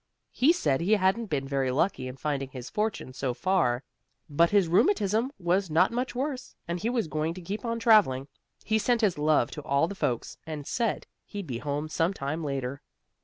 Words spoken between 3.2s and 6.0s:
far, but his rheumatism was not